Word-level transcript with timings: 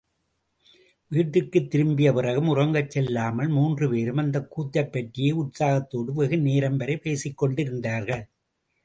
வீட்டிற்குத் 1.11 1.67
திரும்பிய 1.71 2.13
பிறகும் 2.13 2.47
உறங்கச் 2.47 2.89
செல்லாமல் 2.89 3.47
மூன்று 3.47 3.89
பேரும் 3.89 4.17
அந்தக் 4.17 4.49
கூத்தைப் 4.51 4.91
பற்றியே 4.91 5.31
உற்சாகத்தோடு 5.41 6.13
வெகு 6.13 6.39
நேரம்வரை 6.39 6.97
பேசிக்கொண்டிருந்தார்கள். 7.05 8.25